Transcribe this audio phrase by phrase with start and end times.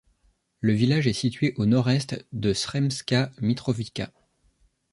[0.61, 4.09] Le village est situé au nord-est de Sremska Mitrovica.